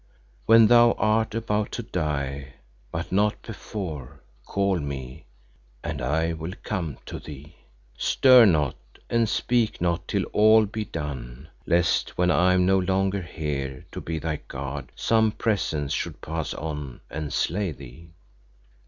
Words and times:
When 0.47 0.65
thou 0.65 0.93
art 0.93 1.35
about 1.35 1.71
to 1.73 1.83
die, 1.83 2.55
but 2.91 3.11
not 3.11 3.39
before, 3.43 4.23
call 4.47 4.79
me, 4.79 5.27
and 5.83 6.01
I 6.01 6.33
will 6.33 6.53
come 6.63 6.97
to 7.05 7.19
thee. 7.19 7.55
Stir 7.99 8.45
not 8.47 8.73
and 9.11 9.29
speak 9.29 9.79
not 9.79 10.07
till 10.07 10.23
all 10.33 10.65
be 10.65 10.85
done, 10.85 11.49
lest 11.67 12.17
when 12.17 12.31
I 12.31 12.55
am 12.55 12.65
no 12.65 12.79
longer 12.79 13.21
here 13.21 13.85
to 13.91 14.01
be 14.01 14.17
thy 14.17 14.37
guard 14.47 14.91
some 14.95 15.31
Presence 15.31 15.93
should 15.93 16.19
pass 16.19 16.55
on 16.55 17.01
and 17.11 17.31
slay 17.31 17.71
thee. 17.71 18.09